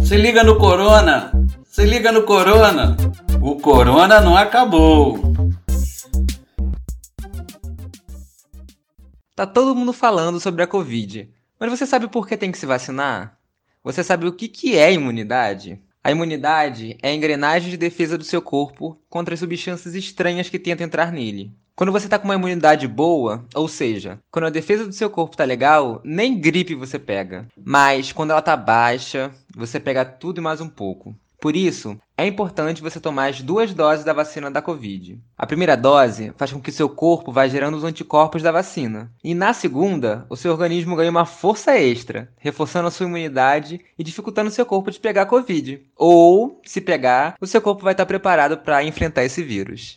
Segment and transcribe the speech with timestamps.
[0.00, 1.30] Se liga no Corona!
[1.64, 2.96] Se liga no Corona!
[3.40, 5.20] O Corona não acabou!
[9.36, 12.66] Tá todo mundo falando sobre a Covid, mas você sabe por que tem que se
[12.66, 13.38] vacinar?
[13.84, 15.80] Você sabe o que, que é imunidade?
[16.02, 20.58] A imunidade é a engrenagem de defesa do seu corpo contra as substâncias estranhas que
[20.58, 21.52] tentam entrar nele.
[21.74, 25.32] Quando você está com uma imunidade boa, ou seja, quando a defesa do seu corpo
[25.32, 27.48] está legal, nem gripe você pega.
[27.56, 31.16] Mas quando ela está baixa, você pega tudo e mais um pouco.
[31.40, 35.18] Por isso, é importante você tomar as duas doses da vacina da Covid.
[35.36, 39.10] A primeira dose faz com que seu corpo vá gerando os anticorpos da vacina.
[39.24, 44.04] E na segunda, o seu organismo ganha uma força extra, reforçando a sua imunidade e
[44.04, 45.82] dificultando seu corpo de pegar a Covid.
[45.96, 49.96] Ou, se pegar, o seu corpo vai estar preparado para enfrentar esse vírus.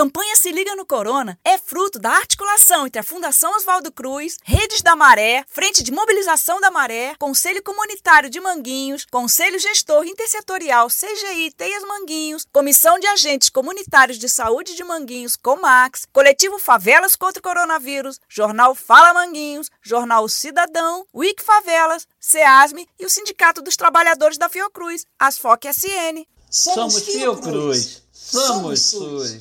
[0.00, 4.80] campanha Se Liga no Corona é fruto da articulação entre a Fundação Oswaldo Cruz, Redes
[4.80, 11.52] da Maré, Frente de Mobilização da Maré, Conselho Comunitário de Manguinhos, Conselho Gestor Intersetorial CGI
[11.54, 17.42] Teias Manguinhos, Comissão de Agentes Comunitários de Saúde de Manguinhos, Comax, Coletivo Favelas contra o
[17.42, 24.48] Coronavírus, Jornal Fala Manguinhos, Jornal Cidadão, Wiki Favelas, SEASME e o Sindicato dos Trabalhadores da
[24.48, 26.24] Fiocruz, Asfoc SN.
[26.50, 29.38] Somos Fiocruz, somos SUS.